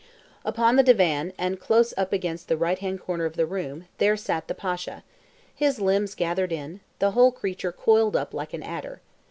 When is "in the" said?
6.51-7.11